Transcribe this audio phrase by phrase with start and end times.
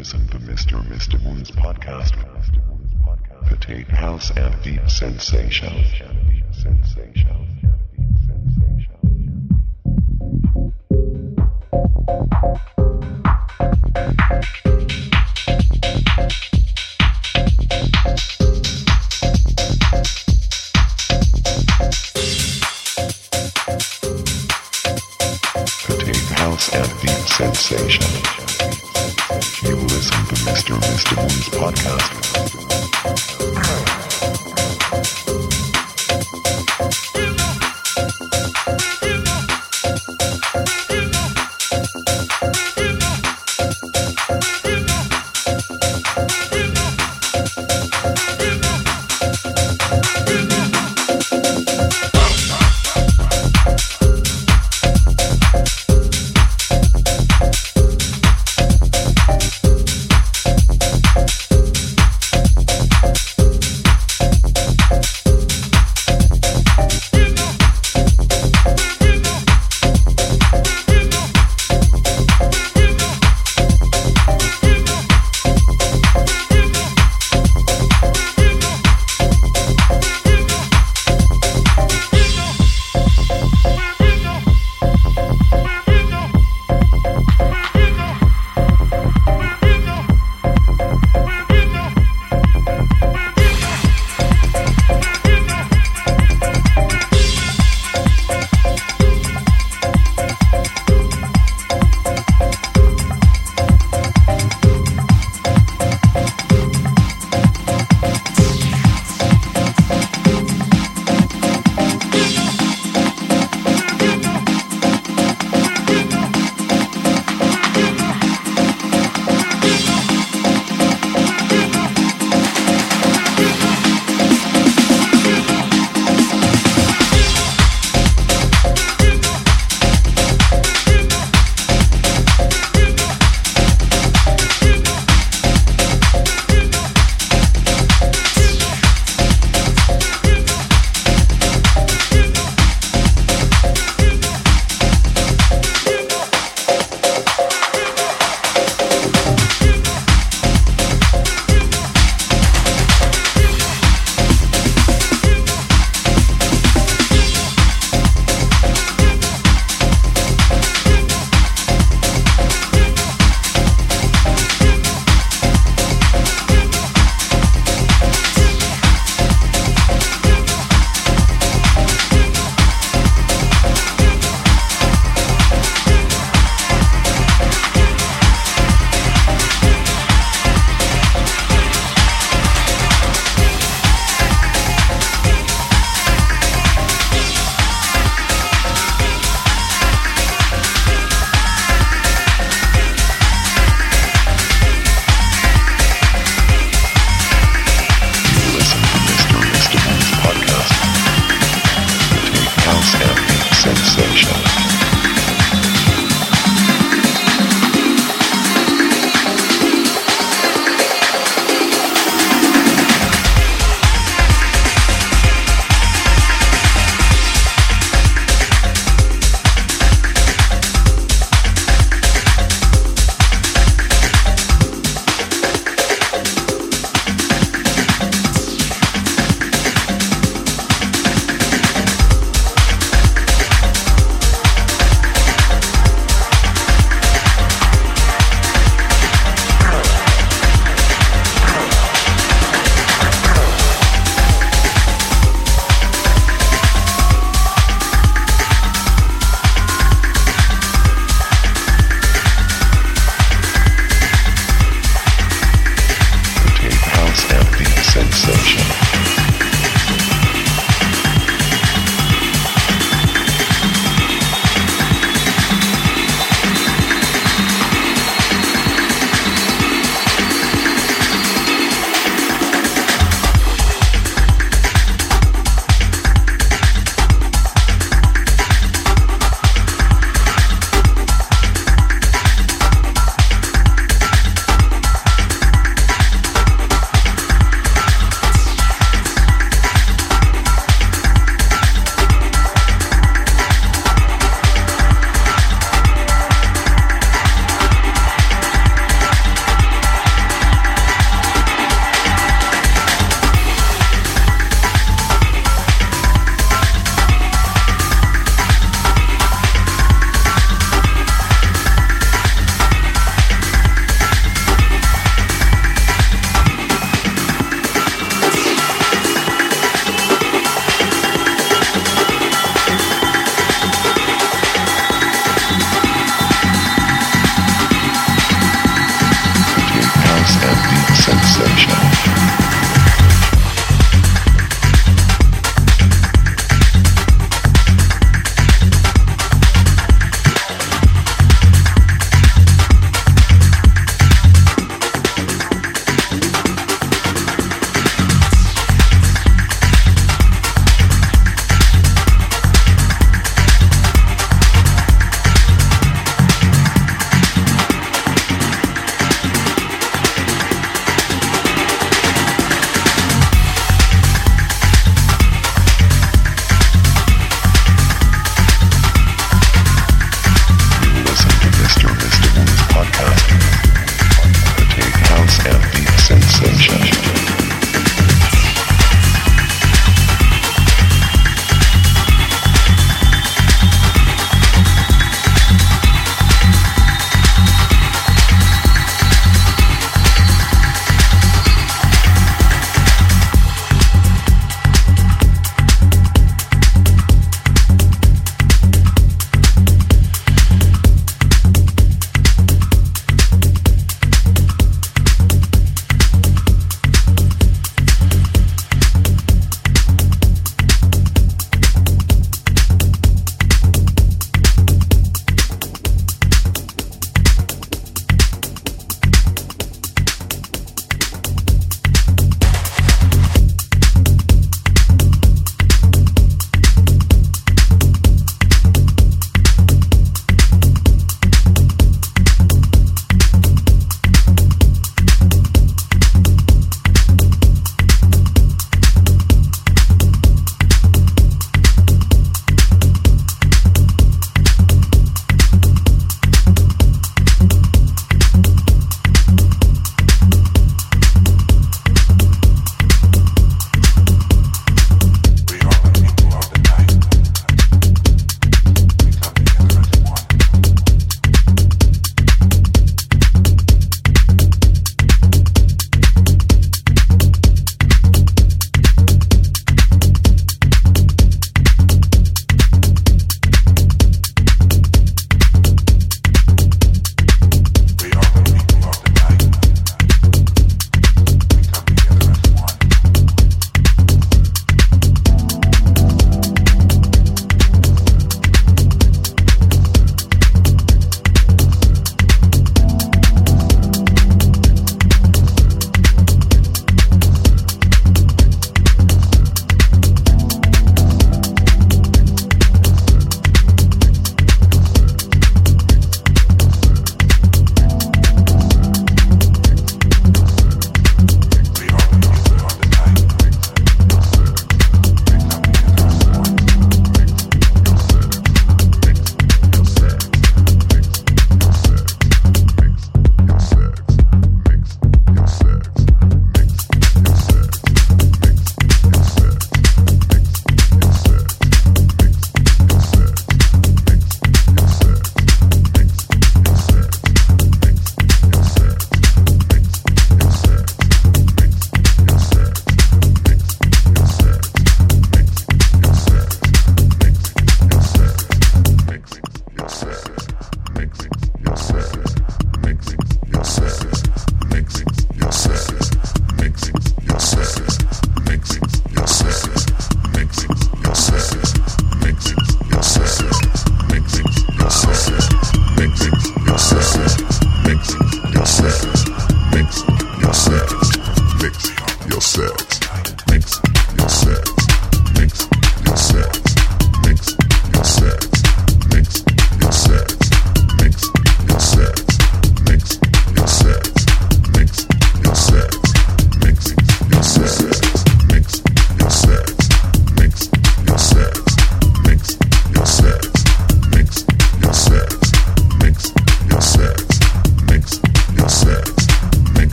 [0.00, 0.82] listen to Mr.
[0.88, 1.22] Mr.
[1.22, 2.14] Moon's podcast.
[3.46, 5.74] Potato House and Deep Sensation.
[6.54, 7.40] Potato
[31.70, 32.19] podcast.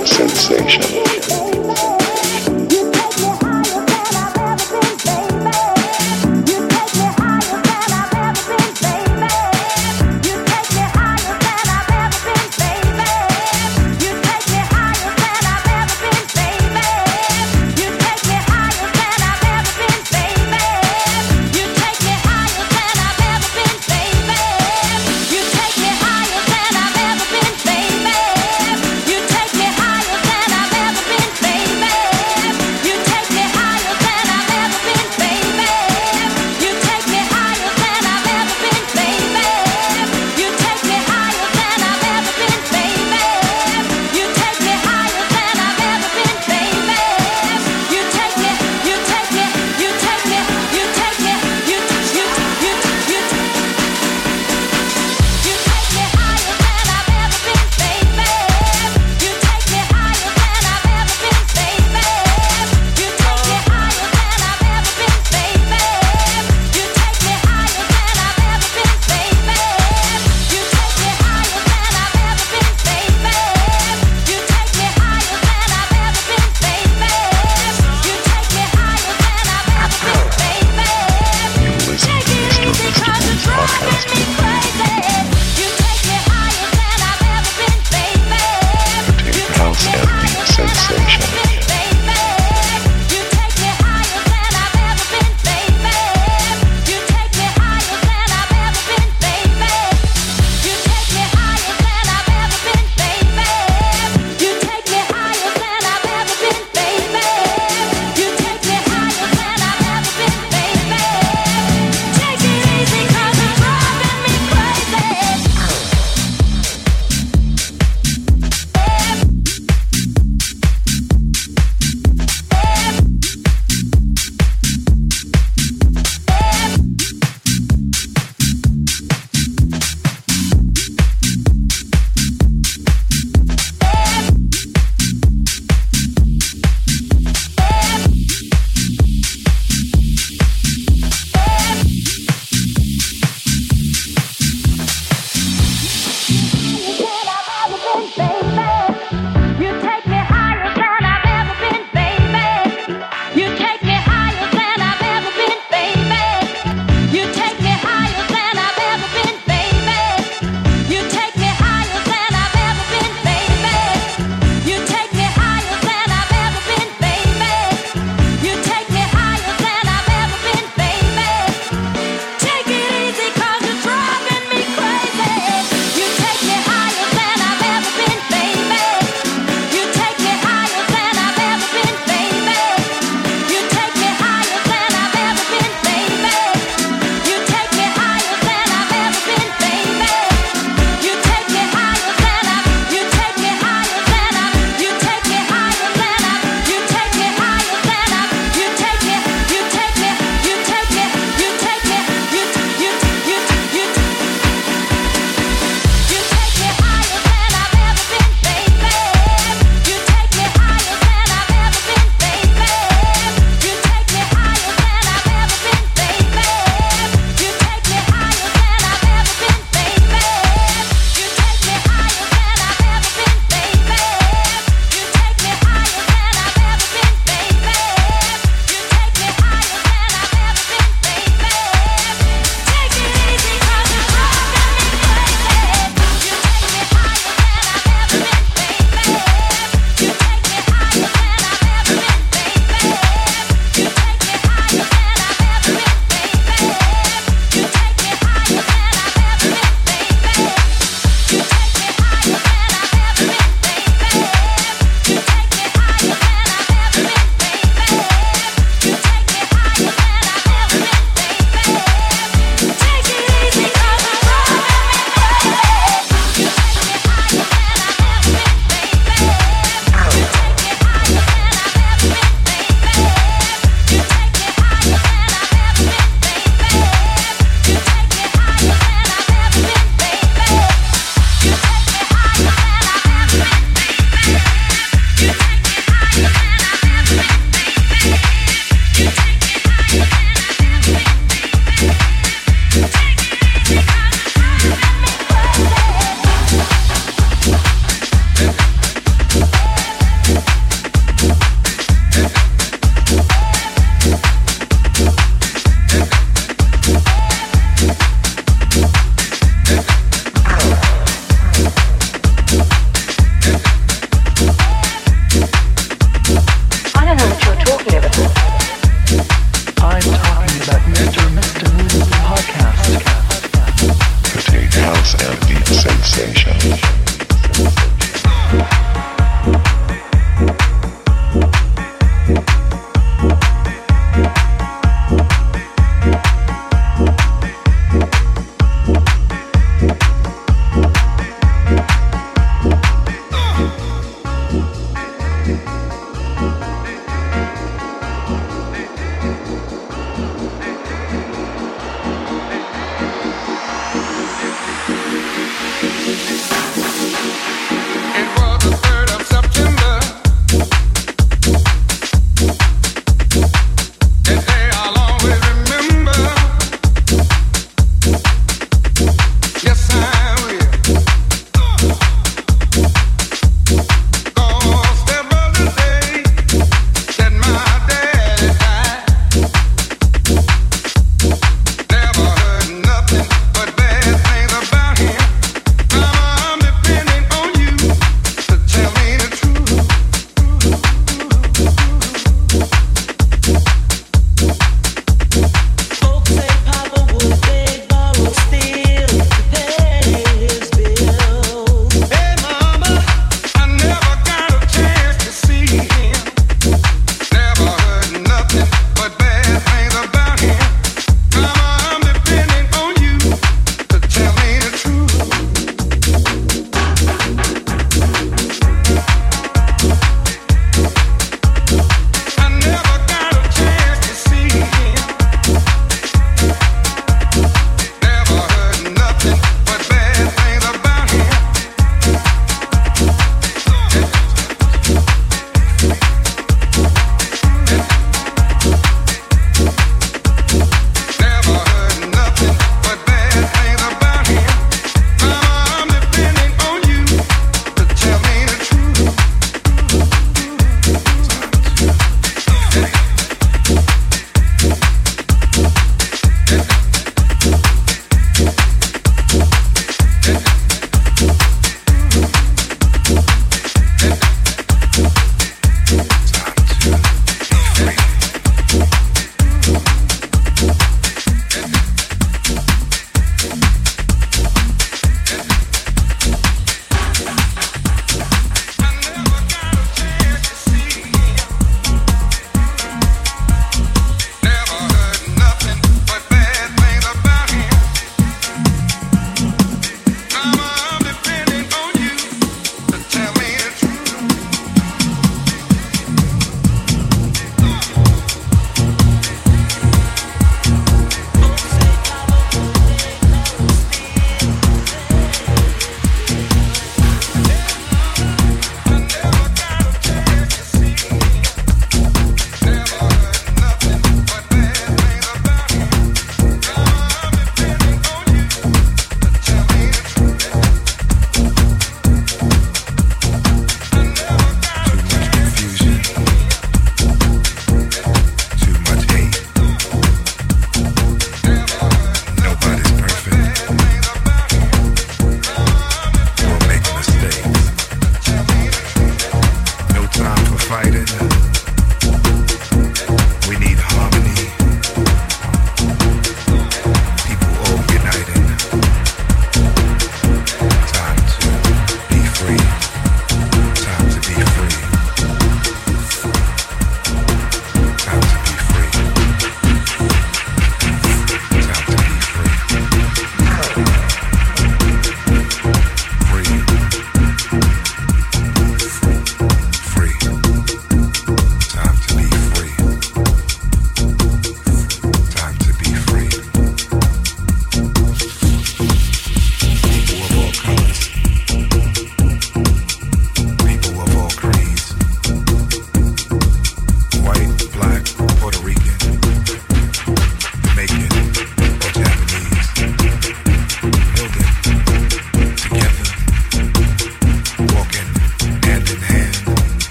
[0.00, 1.41] Been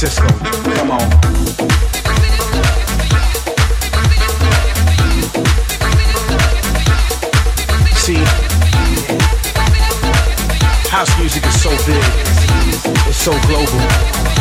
[0.00, 0.26] Francisco.
[0.76, 1.00] Come on.
[10.88, 12.02] house music is so big,
[13.08, 14.39] it's so global.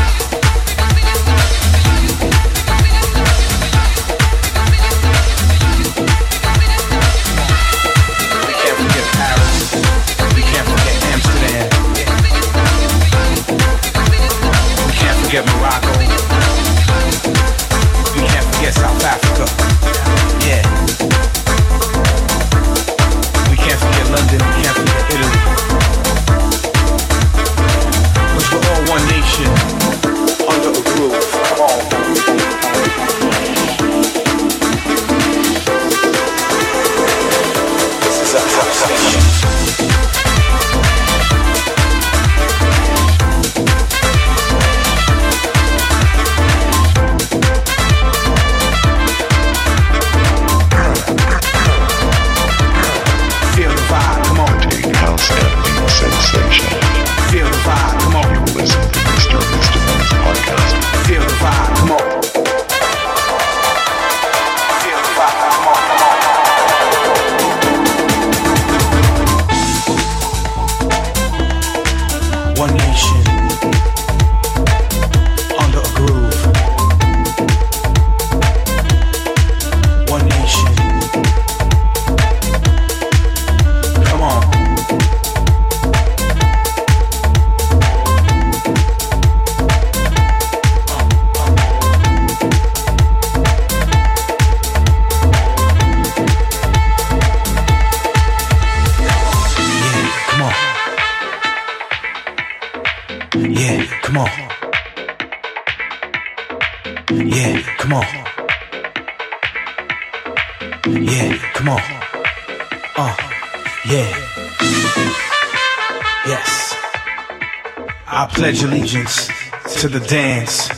[119.92, 120.70] to the dance.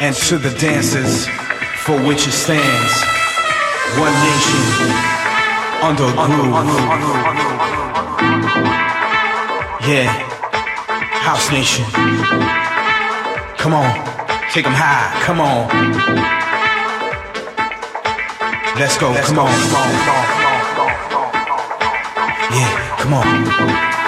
[0.00, 1.26] And to the dances
[1.84, 2.92] for which it stands.
[3.98, 4.62] One nation
[5.82, 6.54] under groove.
[9.88, 10.06] Yeah,
[11.26, 11.84] house nation.
[13.58, 13.90] Come on,
[14.52, 15.68] take them high, come on.
[18.78, 19.42] Let's go, Let's come go.
[19.42, 19.50] on.
[22.52, 23.99] Yeah, come on.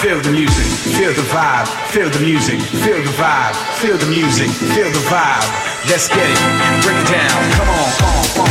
[0.00, 0.64] Feel the music,
[0.96, 5.44] feel the vibe, feel the music, feel the vibe, feel the music, feel the vibe.
[5.90, 8.49] Let's get it, break it down, come on, come on, come on.